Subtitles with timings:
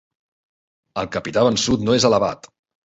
[1.03, 2.53] El capità vençut no és alabat.